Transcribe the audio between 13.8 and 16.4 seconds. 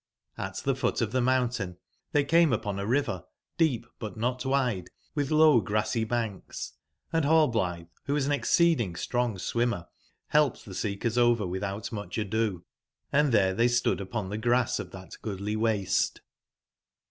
upon the grass of that goodly waste.